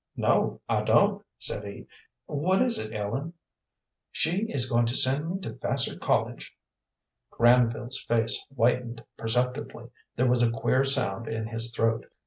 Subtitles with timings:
[0.17, 1.85] "No, I don't," said he.
[2.25, 3.33] "What is it, Ellen?"
[4.11, 6.55] "She is going to send me to Vassar College."
[7.29, 9.91] Granville's face whitened perceptibly.
[10.15, 12.05] There was a queer sound in his throat.